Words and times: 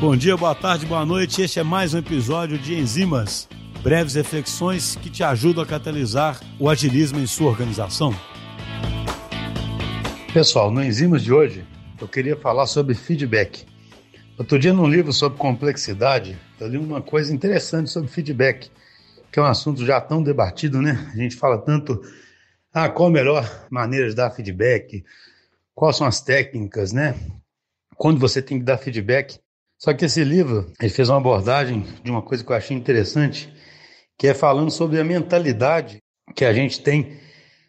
Bom 0.00 0.16
dia, 0.16 0.36
boa 0.36 0.54
tarde, 0.54 0.86
boa 0.86 1.04
noite. 1.04 1.42
Este 1.42 1.58
é 1.58 1.64
mais 1.64 1.92
um 1.92 1.98
episódio 1.98 2.56
de 2.56 2.72
Enzimas, 2.72 3.48
breves 3.82 4.14
reflexões 4.14 4.94
que 4.94 5.10
te 5.10 5.24
ajudam 5.24 5.64
a 5.64 5.66
catalisar 5.66 6.40
o 6.56 6.70
agilismo 6.70 7.18
em 7.18 7.26
sua 7.26 7.48
organização. 7.48 8.14
Pessoal, 10.32 10.70
no 10.70 10.84
Enzimas 10.84 11.20
de 11.24 11.32
hoje, 11.32 11.66
eu 12.00 12.06
queria 12.06 12.36
falar 12.36 12.66
sobre 12.66 12.94
feedback. 12.94 13.66
Outro 14.38 14.56
dia, 14.56 14.72
num 14.72 14.86
livro 14.86 15.12
sobre 15.12 15.36
complexidade, 15.36 16.38
eu 16.60 16.68
li 16.68 16.78
uma 16.78 17.02
coisa 17.02 17.34
interessante 17.34 17.90
sobre 17.90 18.08
feedback, 18.08 18.70
que 19.32 19.40
é 19.40 19.42
um 19.42 19.46
assunto 19.46 19.84
já 19.84 20.00
tão 20.00 20.22
debatido, 20.22 20.80
né? 20.80 21.10
A 21.12 21.16
gente 21.16 21.34
fala 21.34 21.58
tanto, 21.58 22.00
ah, 22.72 22.88
qual 22.88 23.08
a 23.08 23.12
melhor 23.12 23.66
maneira 23.68 24.08
de 24.08 24.14
dar 24.14 24.30
feedback, 24.30 25.04
quais 25.74 25.96
são 25.96 26.06
as 26.06 26.20
técnicas, 26.20 26.92
né? 26.92 27.16
Quando 27.96 28.20
você 28.20 28.40
tem 28.40 28.60
que 28.60 28.64
dar 28.64 28.78
feedback. 28.78 29.40
Só 29.78 29.94
que 29.94 30.04
esse 30.04 30.24
livro, 30.24 30.72
ele 30.80 30.90
fez 30.90 31.08
uma 31.08 31.18
abordagem 31.18 31.86
de 32.02 32.10
uma 32.10 32.20
coisa 32.20 32.42
que 32.42 32.50
eu 32.50 32.56
achei 32.56 32.76
interessante, 32.76 33.48
que 34.18 34.26
é 34.26 34.34
falando 34.34 34.72
sobre 34.72 34.98
a 34.98 35.04
mentalidade 35.04 36.02
que 36.34 36.44
a 36.44 36.52
gente 36.52 36.82
tem 36.82 37.16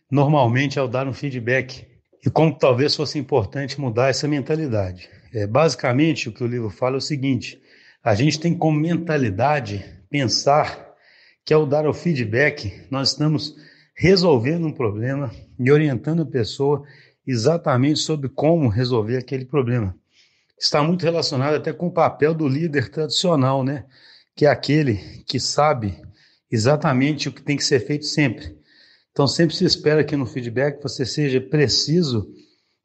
normalmente 0.09 0.79
ao 0.79 0.87
dar 0.87 1.07
um 1.07 1.13
feedback 1.13 1.85
e 2.25 2.29
como 2.31 2.57
talvez 2.57 2.95
fosse 2.95 3.19
importante 3.19 3.79
mudar 3.79 4.09
essa 4.09 4.27
mentalidade. 4.27 5.07
É, 5.31 5.45
basicamente, 5.45 6.27
o 6.27 6.31
que 6.31 6.43
o 6.43 6.47
livro 6.47 6.71
fala 6.71 6.95
é 6.95 6.97
o 6.97 7.01
seguinte: 7.01 7.61
a 8.03 8.15
gente 8.15 8.39
tem 8.39 8.57
como 8.57 8.79
mentalidade 8.79 9.85
pensar 10.09 10.89
que 11.45 11.53
ao 11.53 11.63
dar 11.63 11.87
o 11.87 11.93
feedback, 11.93 12.87
nós 12.89 13.11
estamos 13.11 13.55
resolvendo 13.95 14.65
um 14.65 14.73
problema 14.73 15.31
e 15.59 15.71
orientando 15.71 16.23
a 16.23 16.25
pessoa 16.25 16.83
exatamente 17.25 17.99
sobre 17.99 18.29
como 18.29 18.67
resolver 18.67 19.17
aquele 19.17 19.45
problema 19.45 19.95
está 20.59 20.83
muito 20.83 21.03
relacionado 21.03 21.55
até 21.55 21.71
com 21.71 21.87
o 21.87 21.93
papel 21.93 22.33
do 22.33 22.47
líder 22.47 22.89
tradicional, 22.89 23.63
né? 23.63 23.85
Que 24.35 24.45
é 24.45 24.49
aquele 24.49 25.23
que 25.25 25.39
sabe 25.39 26.01
exatamente 26.51 27.29
o 27.29 27.31
que 27.31 27.41
tem 27.41 27.55
que 27.55 27.63
ser 27.63 27.79
feito 27.79 28.05
sempre. 28.05 28.57
Então, 29.11 29.27
sempre 29.27 29.55
se 29.55 29.65
espera 29.65 30.03
que 30.03 30.15
no 30.15 30.25
feedback 30.25 30.81
você 30.81 31.05
seja 31.05 31.41
preciso, 31.41 32.31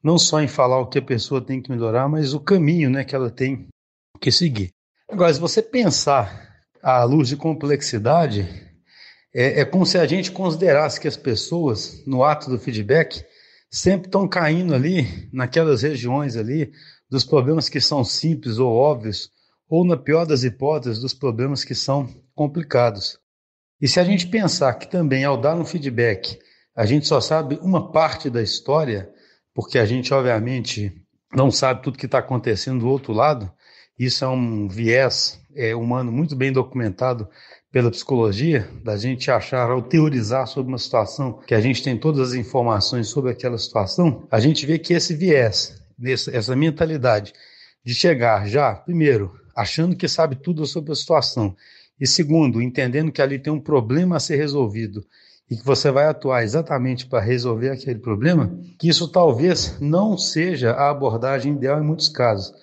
não 0.03 0.17
só 0.17 0.41
em 0.41 0.47
falar 0.47 0.79
o 0.79 0.87
que 0.87 0.99
a 0.99 1.01
pessoa 1.01 1.45
tem 1.45 1.61
que 1.61 1.69
melhorar, 1.69 2.07
mas 2.07 2.33
o 2.33 2.39
caminho 2.39 2.89
né, 2.89 3.03
que 3.03 3.15
ela 3.15 3.29
tem 3.29 3.67
que 4.19 4.31
seguir. 4.31 4.71
Agora, 5.09 5.33
se 5.33 5.39
você 5.39 5.61
pensar 5.61 6.65
à 6.81 7.03
luz 7.03 7.29
de 7.29 7.37
complexidade, 7.37 8.47
é, 9.33 9.61
é 9.61 9.65
como 9.65 9.85
se 9.85 9.97
a 9.97 10.05
gente 10.05 10.31
considerasse 10.31 10.99
que 10.99 11.07
as 11.07 11.17
pessoas, 11.17 12.03
no 12.05 12.23
ato 12.23 12.49
do 12.49 12.59
feedback, 12.59 13.23
sempre 13.75 14.07
estão 14.07 14.25
caindo 14.25 14.73
ali, 14.73 15.27
naquelas 15.33 15.81
regiões 15.81 16.37
ali, 16.37 16.71
dos 17.09 17.25
problemas 17.25 17.67
que 17.67 17.81
são 17.81 18.05
simples 18.05 18.57
ou 18.57 18.73
óbvios, 18.73 19.29
ou, 19.67 19.83
na 19.83 19.97
pior 19.97 20.25
das 20.25 20.45
hipóteses, 20.45 21.01
dos 21.01 21.13
problemas 21.13 21.65
que 21.65 21.75
são 21.75 22.07
complicados. 22.33 23.19
E 23.81 23.87
se 23.87 23.99
a 23.99 24.05
gente 24.05 24.27
pensar 24.27 24.73
que 24.75 24.89
também, 24.89 25.25
ao 25.25 25.35
dar 25.35 25.57
um 25.57 25.65
feedback, 25.65 26.39
a 26.73 26.85
gente 26.85 27.05
só 27.05 27.19
sabe 27.19 27.59
uma 27.61 27.91
parte 27.91 28.29
da 28.29 28.41
história, 28.41 29.11
porque 29.53 29.77
a 29.77 29.85
gente, 29.85 30.13
obviamente, 30.13 30.93
não 31.33 31.51
sabe 31.51 31.83
tudo 31.83 31.97
que 31.97 32.05
está 32.05 32.19
acontecendo 32.19 32.79
do 32.79 32.87
outro 32.87 33.11
lado, 33.11 33.51
isso 33.99 34.23
é 34.23 34.27
um 34.29 34.69
viés 34.69 35.37
é, 35.53 35.75
humano 35.75 36.13
muito 36.13 36.33
bem 36.33 36.51
documentado 36.51 37.27
pela 37.75 37.91
psicologia, 37.91 38.69
da 38.85 38.95
gente 38.95 39.29
achar, 39.29 39.69
ao 39.69 39.81
teorizar 39.81 40.47
sobre 40.47 40.71
uma 40.71 40.77
situação, 40.77 41.41
que 41.45 41.53
a 41.53 41.59
gente 41.59 41.83
tem 41.83 41.97
todas 41.97 42.29
as 42.29 42.33
informações 42.33 43.09
sobre 43.09 43.31
aquela 43.31 43.57
situação, 43.57 44.25
a 44.31 44.39
gente 44.39 44.65
vê 44.65 44.79
que 44.79 44.93
esse 44.93 45.13
viés 45.13 45.83
essa 46.31 46.55
mentalidade 46.55 47.33
de 47.83 47.93
chegar 47.93 48.47
já, 48.47 48.73
primeiro, 48.73 49.37
achando 49.53 49.93
que 49.93 50.07
sabe 50.07 50.37
tudo 50.37 50.65
sobre 50.65 50.93
a 50.93 50.95
situação, 50.95 51.53
e 51.99 52.07
segundo, 52.07 52.61
entendendo 52.61 53.11
que 53.11 53.21
ali 53.21 53.37
tem 53.37 53.51
um 53.51 53.59
problema 53.59 54.15
a 54.15 54.21
ser 54.21 54.37
resolvido 54.37 55.05
e 55.51 55.57
que 55.57 55.65
você 55.65 55.91
vai 55.91 56.05
atuar 56.05 56.45
exatamente 56.45 57.05
para 57.05 57.19
resolver 57.19 57.71
aquele 57.71 57.99
problema, 57.99 58.57
que 58.79 58.87
isso 58.87 59.05
talvez 59.05 59.77
não 59.81 60.17
seja 60.17 60.71
a 60.71 60.89
abordagem 60.89 61.51
ideal 61.51 61.81
em 61.81 61.85
muitos 61.85 62.07
casos. 62.07 62.53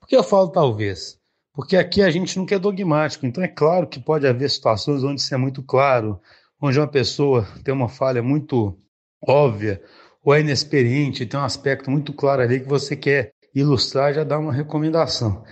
Por 0.00 0.08
que 0.08 0.16
eu 0.16 0.22
falo 0.22 0.48
talvez? 0.48 1.20
Porque 1.54 1.76
aqui 1.76 2.02
a 2.02 2.10
gente 2.10 2.38
nunca 2.38 2.54
é 2.54 2.58
dogmático, 2.58 3.26
então 3.26 3.44
é 3.44 3.48
claro 3.48 3.86
que 3.86 4.00
pode 4.00 4.26
haver 4.26 4.48
situações 4.48 5.04
onde 5.04 5.20
isso 5.20 5.34
é 5.34 5.36
muito 5.36 5.62
claro, 5.62 6.18
onde 6.60 6.78
uma 6.78 6.88
pessoa 6.88 7.46
tem 7.62 7.74
uma 7.74 7.88
falha 7.88 8.22
muito 8.22 8.78
óbvia, 9.20 9.82
ou 10.24 10.34
é 10.34 10.40
inexperiente, 10.40 11.26
tem 11.26 11.38
um 11.38 11.44
aspecto 11.44 11.90
muito 11.90 12.12
claro 12.12 12.42
ali 12.42 12.60
que 12.60 12.68
você 12.68 12.96
quer 12.96 13.34
ilustrar, 13.54 14.14
já 14.14 14.24
dá 14.24 14.38
uma 14.38 14.52
recomendação. 14.52 15.44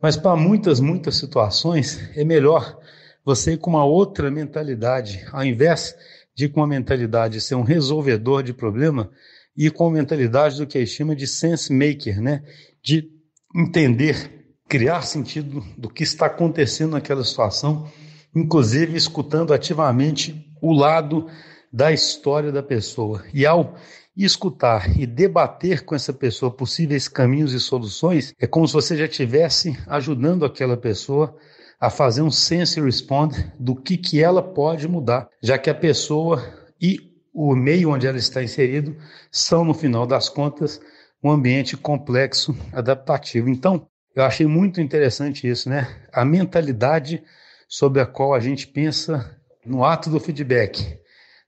Mas 0.00 0.16
para 0.16 0.36
muitas, 0.36 0.78
muitas 0.78 1.16
situações, 1.16 1.98
é 2.16 2.24
melhor 2.24 2.78
você 3.24 3.54
ir 3.54 3.58
com 3.58 3.70
uma 3.70 3.84
outra 3.84 4.30
mentalidade, 4.30 5.26
ao 5.32 5.44
invés 5.44 5.94
de 6.34 6.44
ir 6.44 6.48
com 6.50 6.60
uma 6.60 6.66
mentalidade 6.68 7.34
de 7.34 7.40
ser 7.40 7.56
um 7.56 7.62
resolvedor 7.62 8.42
de 8.42 8.52
problema, 8.52 9.10
ir 9.56 9.72
com 9.72 9.88
a 9.88 9.90
mentalidade 9.90 10.56
do 10.56 10.66
que 10.66 10.78
a 10.78 10.80
gente 10.80 10.92
chama 10.92 11.16
de 11.16 11.26
sense 11.26 11.72
maker, 11.72 12.20
né? 12.20 12.44
de 12.80 13.10
entender, 13.56 14.37
criar 14.68 15.02
sentido 15.02 15.64
do 15.76 15.88
que 15.88 16.02
está 16.02 16.26
acontecendo 16.26 16.92
naquela 16.92 17.24
situação, 17.24 17.90
inclusive 18.34 18.96
escutando 18.96 19.54
ativamente 19.54 20.46
o 20.60 20.72
lado 20.72 21.26
da 21.72 21.90
história 21.90 22.52
da 22.52 22.62
pessoa. 22.62 23.24
E 23.32 23.46
ao 23.46 23.74
escutar 24.14 24.98
e 24.98 25.06
debater 25.06 25.84
com 25.84 25.94
essa 25.94 26.12
pessoa 26.12 26.50
possíveis 26.50 27.08
caminhos 27.08 27.52
e 27.52 27.60
soluções, 27.60 28.34
é 28.38 28.46
como 28.46 28.66
se 28.66 28.74
você 28.74 28.96
já 28.96 29.06
estivesse 29.06 29.78
ajudando 29.86 30.44
aquela 30.44 30.76
pessoa 30.76 31.36
a 31.80 31.88
fazer 31.88 32.22
um 32.22 32.30
sense 32.30 32.80
respond 32.80 33.32
do 33.58 33.74
que, 33.74 33.96
que 33.96 34.22
ela 34.22 34.42
pode 34.42 34.88
mudar, 34.88 35.28
já 35.40 35.56
que 35.56 35.70
a 35.70 35.74
pessoa 35.74 36.42
e 36.80 37.08
o 37.32 37.54
meio 37.54 37.90
onde 37.90 38.06
ela 38.06 38.18
está 38.18 38.42
inserido 38.42 38.96
são, 39.30 39.64
no 39.64 39.72
final 39.72 40.04
das 40.04 40.28
contas, 40.28 40.80
um 41.22 41.30
ambiente 41.30 41.76
complexo, 41.76 42.56
adaptativo. 42.72 43.48
Então, 43.48 43.88
eu 44.14 44.24
achei 44.24 44.46
muito 44.46 44.80
interessante 44.80 45.48
isso, 45.48 45.68
né? 45.68 45.88
A 46.12 46.24
mentalidade 46.24 47.22
sobre 47.68 48.00
a 48.00 48.06
qual 48.06 48.34
a 48.34 48.40
gente 48.40 48.66
pensa 48.66 49.38
no 49.64 49.84
ato 49.84 50.10
do 50.10 50.18
feedback 50.18 50.98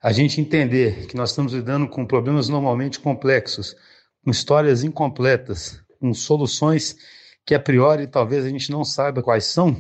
a 0.03 0.13
gente 0.13 0.41
entender 0.41 1.07
que 1.07 1.17
nós 1.17 1.31
estamos 1.31 1.53
lidando 1.53 1.87
com 1.87 2.07
problemas 2.07 2.49
normalmente 2.49 2.99
complexos, 2.99 3.77
com 4.25 4.31
histórias 4.31 4.83
incompletas, 4.83 5.81
com 6.01 6.15
soluções 6.15 6.97
que 7.45 7.55
a 7.55 7.61
priori 7.61 8.07
talvez 8.07 8.45
a 8.45 8.49
gente 8.49 8.71
não 8.71 8.85
saiba 8.85 9.23
quais 9.23 9.45
são, 9.45 9.77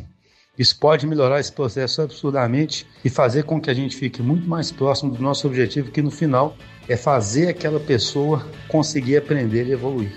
isso 0.59 0.79
pode 0.79 1.07
melhorar 1.07 1.41
esse 1.41 1.53
processo 1.53 2.03
absurdamente 2.03 2.87
e 3.03 3.09
fazer 3.09 3.45
com 3.45 3.59
que 3.59 3.71
a 3.71 3.75
gente 3.75 3.97
fique 3.97 4.21
muito 4.21 4.47
mais 4.47 4.71
próximo 4.71 5.11
do 5.11 5.23
nosso 5.23 5.47
objetivo, 5.47 5.91
que 5.91 6.03
no 6.03 6.11
final 6.11 6.55
é 6.87 6.97
fazer 6.97 7.49
aquela 7.49 7.81
pessoa 7.81 8.47
conseguir 8.69 9.17
aprender 9.17 9.67
e 9.67 9.73
evoluir. 9.73 10.13